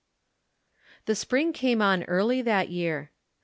The 1.05 1.13
spring 1.13 1.53
came 1.53 1.79
on 1.79 2.05
early 2.05 2.41
that 2.41 2.69
year. 2.69 3.11